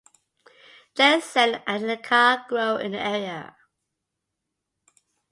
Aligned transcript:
Ginseng 0.95 1.53
and 1.67 1.69
angelica 1.69 2.43
grow 2.49 2.77
in 2.77 2.93
the 2.93 2.99
area. 2.99 3.55